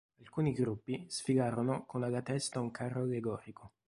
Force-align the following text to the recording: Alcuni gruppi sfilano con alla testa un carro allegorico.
Alcuni 0.19 0.51
gruppi 0.51 1.05
sfilano 1.09 1.85
con 1.85 2.01
alla 2.01 2.23
testa 2.23 2.59
un 2.59 2.71
carro 2.71 3.01
allegorico. 3.01 3.73